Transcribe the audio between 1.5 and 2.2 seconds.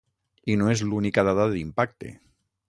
d’impacte.